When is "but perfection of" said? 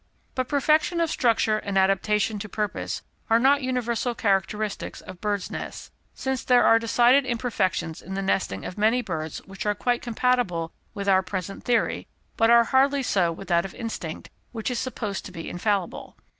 0.33-1.11